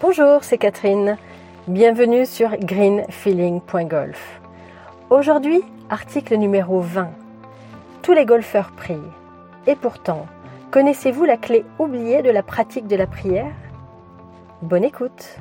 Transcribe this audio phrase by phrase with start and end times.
[0.00, 1.16] Bonjour, c'est Catherine.
[1.68, 4.40] Bienvenue sur greenfeeling.golf.
[5.08, 7.12] Aujourd'hui, article numéro 20.
[8.02, 8.98] Tous les golfeurs prient.
[9.68, 10.26] Et pourtant,
[10.72, 13.52] connaissez-vous la clé oubliée de la pratique de la prière?
[14.62, 15.38] Bonne écoute.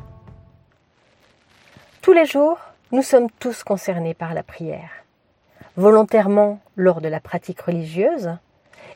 [2.03, 2.59] Tous les jours,
[2.91, 4.91] nous sommes tous concernés par la prière.
[5.77, 8.29] Volontairement lors de la pratique religieuse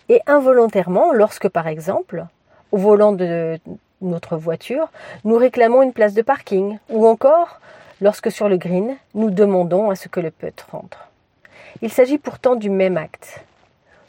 [0.07, 2.27] et involontairement lorsque, par exemple,
[2.71, 3.59] au volant de
[4.01, 4.89] notre voiture,
[5.23, 7.59] nous réclamons une place de parking, ou encore
[8.01, 11.07] lorsque sur le green, nous demandons à ce que le putt rentre.
[11.81, 13.43] Il s'agit pourtant du même acte.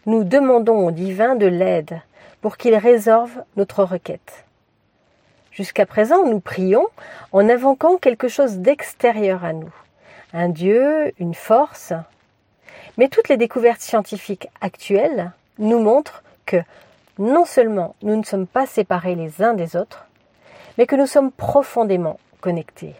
[0.07, 2.01] Nous demandons au divin de l'aide
[2.41, 4.45] pour qu'il résolve notre requête.
[5.51, 6.87] Jusqu'à présent, nous prions
[7.33, 9.75] en invoquant quelque chose d'extérieur à nous,
[10.33, 11.93] un Dieu, une force.
[12.97, 16.63] Mais toutes les découvertes scientifiques actuelles nous montrent que
[17.19, 20.07] non seulement nous ne sommes pas séparés les uns des autres,
[20.77, 22.95] mais que nous sommes profondément connectés.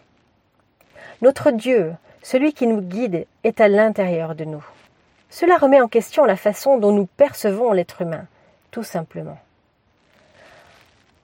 [1.21, 4.65] Notre Dieu, celui qui nous guide, est à l'intérieur de nous.
[5.29, 8.25] Cela remet en question la façon dont nous percevons l'être humain,
[8.71, 9.37] tout simplement.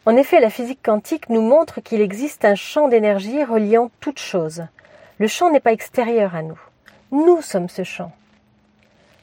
[0.06, 4.66] En effet, la physique quantique nous montre qu'il existe un champ d'énergie reliant toutes choses.
[5.18, 6.60] Le champ n'est pas extérieur à nous.
[7.12, 8.12] Nous sommes ce champ.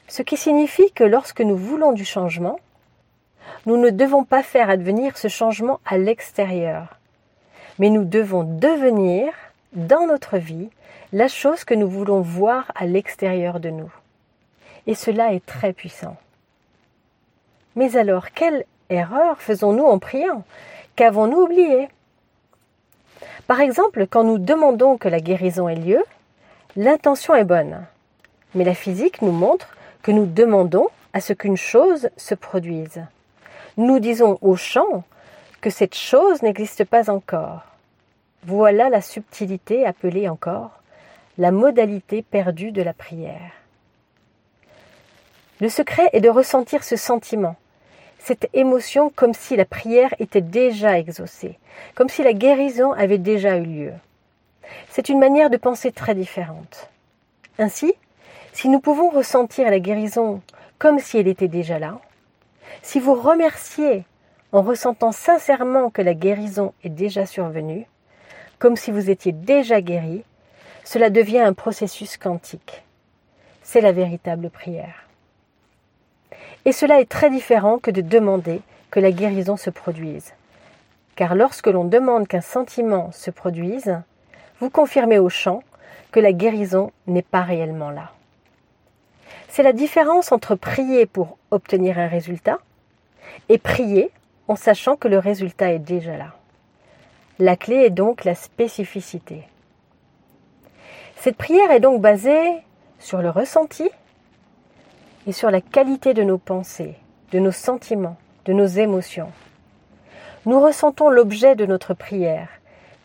[0.09, 2.59] Ce qui signifie que lorsque nous voulons du changement,
[3.65, 6.99] nous ne devons pas faire advenir ce changement à l'extérieur,
[7.79, 9.31] mais nous devons devenir,
[9.73, 10.69] dans notre vie,
[11.13, 13.91] la chose que nous voulons voir à l'extérieur de nous.
[14.87, 16.17] Et cela est très puissant.
[17.75, 20.43] Mais alors, quelle erreur faisons-nous en priant?
[20.95, 21.87] Qu'avons-nous oublié?
[23.47, 26.03] Par exemple, quand nous demandons que la guérison ait lieu,
[26.75, 27.85] l'intention est bonne.
[28.55, 33.03] Mais la physique nous montre que nous demandons à ce qu'une chose se produise
[33.77, 35.03] nous disons au champ
[35.61, 37.61] que cette chose n'existe pas encore.
[38.43, 40.71] Voilà la subtilité appelée encore
[41.37, 43.51] la modalité perdue de la prière.
[45.59, 47.55] Le secret est de ressentir ce sentiment,
[48.19, 51.57] cette émotion comme si la prière était déjà exaucée,
[51.95, 53.93] comme si la guérison avait déjà eu lieu.
[54.89, 56.89] C'est une manière de penser très différente.
[57.57, 57.93] Ainsi,
[58.51, 60.41] si nous pouvons ressentir la guérison
[60.77, 61.99] comme si elle était déjà là,
[62.81, 64.05] si vous remerciez
[64.51, 67.85] en ressentant sincèrement que la guérison est déjà survenue,
[68.59, 70.23] comme si vous étiez déjà guéri,
[70.83, 72.83] cela devient un processus quantique.
[73.61, 75.07] C'est la véritable prière.
[76.65, 78.61] Et cela est très différent que de demander
[78.91, 80.33] que la guérison se produise.
[81.15, 83.99] Car lorsque l'on demande qu'un sentiment se produise,
[84.59, 85.63] vous confirmez au champ
[86.11, 88.11] que la guérison n'est pas réellement là.
[89.55, 92.57] C'est la différence entre prier pour obtenir un résultat
[93.49, 94.09] et prier
[94.47, 96.33] en sachant que le résultat est déjà là.
[97.37, 99.43] La clé est donc la spécificité.
[101.17, 102.63] Cette prière est donc basée
[102.97, 103.91] sur le ressenti
[105.27, 106.95] et sur la qualité de nos pensées,
[107.31, 109.31] de nos sentiments, de nos émotions.
[110.47, 112.49] Nous ressentons l'objet de notre prière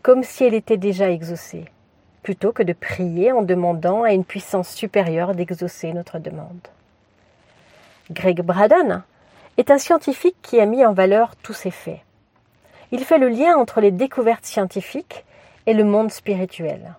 [0.01, 1.67] comme si elle était déjà exaucée
[2.23, 6.69] plutôt que de prier en demandant à une puissance supérieure d'exaucer notre demande.
[8.11, 9.03] Greg Braden
[9.57, 12.01] est un scientifique qui a mis en valeur tous ces faits.
[12.91, 15.25] Il fait le lien entre les découvertes scientifiques
[15.67, 16.95] et le monde spirituel.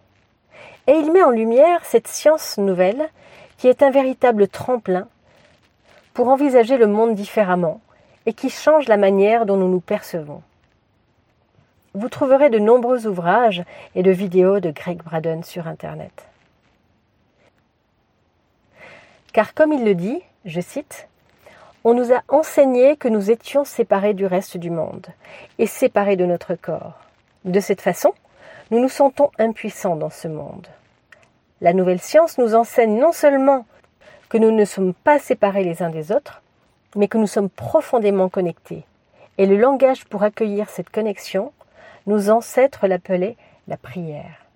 [0.87, 3.09] Et il met en lumière cette science nouvelle
[3.57, 5.07] qui est un véritable tremplin
[6.13, 7.81] pour envisager le monde différemment
[8.25, 10.43] et qui change la manière dont nous nous percevons.
[11.99, 13.61] Vous trouverez de nombreux ouvrages
[13.93, 16.29] et de vidéos de Greg Braden sur Internet.
[19.33, 21.09] Car comme il le dit, je cite,
[21.83, 25.07] On nous a enseigné que nous étions séparés du reste du monde
[25.57, 26.93] et séparés de notre corps.
[27.43, 28.13] De cette façon,
[28.71, 30.67] nous nous sentons impuissants dans ce monde.
[31.59, 33.65] La nouvelle science nous enseigne non seulement
[34.29, 36.41] que nous ne sommes pas séparés les uns des autres,
[36.95, 38.85] mais que nous sommes profondément connectés.
[39.37, 41.51] Et le langage pour accueillir cette connexion
[42.09, 44.47] nos ancêtres l'appelaient la prière.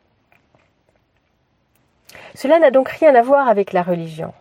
[2.34, 4.34] Cela n'a donc rien à voir avec la religion.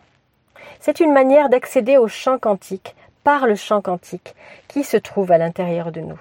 [0.79, 4.33] C'est une manière d'accéder au champ quantique par le champ quantique
[4.67, 6.19] qui se trouve à l'intérieur de nous.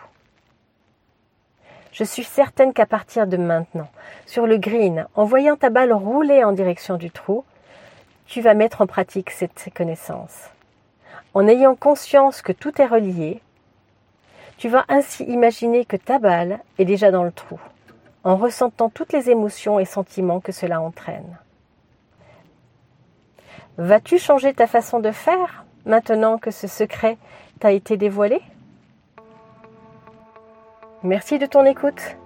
[1.93, 3.89] Je suis certaine qu'à partir de maintenant,
[4.27, 7.43] sur le green, en voyant ta balle rouler en direction du trou,
[8.27, 10.51] tu vas mettre en pratique cette connaissance.
[11.33, 13.41] En ayant conscience que tout est relié,
[14.63, 17.59] tu vas ainsi imaginer que ta balle est déjà dans le trou,
[18.23, 21.37] en ressentant toutes les émotions et sentiments que cela entraîne.
[23.77, 27.19] Vas-tu changer ta façon de faire maintenant que ce secret
[27.59, 28.41] t'a été dévoilé?
[31.03, 32.17] Merci de ton écoute.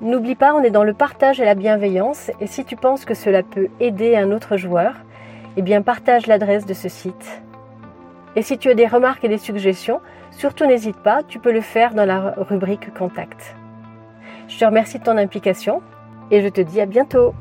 [0.00, 3.14] N'oublie pas, on est dans le partage et la bienveillance et si tu penses que
[3.14, 4.94] cela peut aider un autre joueur,
[5.56, 7.42] eh bien partage l'adresse de ce site.
[8.36, 10.00] Et si tu as des remarques et des suggestions,
[10.36, 13.56] surtout n'hésite pas, tu peux le faire dans la rubrique Contact.
[14.48, 15.82] Je te remercie de ton implication
[16.30, 17.34] et je te dis à bientôt.